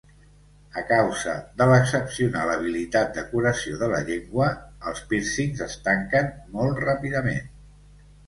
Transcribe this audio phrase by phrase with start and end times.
[0.79, 4.49] A causa de l'excepcional habilitat de curació de la llengua,
[4.93, 7.53] els pírcings es tanquen molt ràpidament.